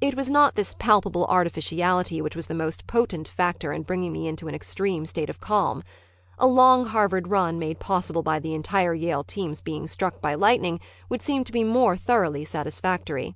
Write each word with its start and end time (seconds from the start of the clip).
It 0.00 0.14
was 0.14 0.30
not 0.30 0.54
this 0.54 0.74
palpable 0.78 1.26
artificiality 1.26 2.22
which 2.22 2.34
was 2.34 2.46
the 2.46 2.54
most 2.54 2.86
potent 2.86 3.28
factor 3.28 3.74
in 3.74 3.82
bringing 3.82 4.10
me 4.10 4.26
into 4.26 4.48
an 4.48 4.54
extreme 4.54 5.04
state 5.04 5.28
of 5.28 5.38
calm. 5.38 5.82
A 6.38 6.46
long 6.46 6.86
Harvard 6.86 7.28
run 7.28 7.58
made 7.58 7.78
possible 7.78 8.22
by 8.22 8.38
the 8.38 8.54
entire 8.54 8.94
Yale 8.94 9.22
team's 9.22 9.60
being 9.60 9.86
struck 9.86 10.22
by 10.22 10.32
lightning 10.34 10.80
would 11.10 11.20
seem 11.20 11.44
to 11.44 11.52
me 11.52 11.96
thoroughly 11.98 12.46
satisfactory. 12.46 13.34